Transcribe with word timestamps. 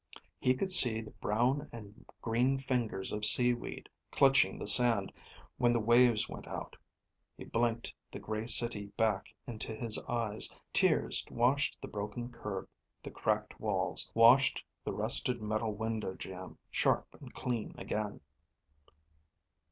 He 0.39 0.55
could 0.55 0.71
see 0.71 0.99
the 1.01 1.11
brown 1.11 1.69
and 1.71 2.07
green 2.23 2.57
fingers 2.57 3.11
of 3.11 3.23
seaweed 3.23 3.87
clutching 4.09 4.57
the 4.57 4.65
sand 4.65 5.13
when 5.59 5.73
the 5.73 5.79
waves 5.79 6.27
went 6.27 6.47
out. 6.47 6.75
He 7.37 7.43
blinked 7.45 7.93
the 8.09 8.17
gray 8.17 8.47
city 8.47 8.87
back 8.97 9.31
into 9.45 9.75
his 9.75 9.99
eyes. 10.09 10.51
Tears 10.73 11.23
washed 11.29 11.77
the 11.83 11.87
broken 11.87 12.31
curb, 12.31 12.67
the 13.03 13.11
cracked 13.11 13.59
walls, 13.59 14.11
washed 14.15 14.65
the 14.83 14.91
rusted 14.91 15.39
metal 15.39 15.75
window 15.75 16.15
jamb 16.15 16.57
sharp 16.71 17.15
and 17.21 17.31
clean 17.35 17.75
again. 17.77 18.21